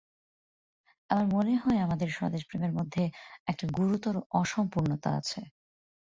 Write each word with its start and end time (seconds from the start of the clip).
আমার 1.09 1.27
মনে 1.33 1.53
হয় 1.57 1.79
আমাদের 1.79 2.09
স্বদেশপ্রেমের 2.11 2.73
মধ্যে 2.73 3.03
একটা 3.47 3.65
গুরুতর 3.77 4.15
অসম্পূর্ণতা 4.33 5.09
আছে। 5.19 5.41